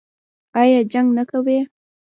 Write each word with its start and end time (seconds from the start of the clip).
ایا 0.61 0.79
جنګ 0.93 1.07
نه 1.17 1.23
کوي؟ 1.29 1.59